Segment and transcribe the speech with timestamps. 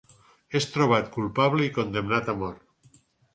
[0.59, 2.99] És trobat culpable i condemnat a mort.